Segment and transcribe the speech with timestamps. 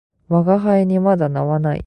[0.29, 1.79] 吾輩にまだ名はない